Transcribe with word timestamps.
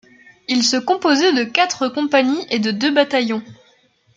Il 0.47 0.63
se 0.63 0.77
composait 0.77 1.31
de 1.31 1.43
quatre 1.43 1.87
compagnies 1.87 2.47
et 2.49 2.57
de 2.57 2.71
deux 2.71 2.91
bataillons. 2.91 3.43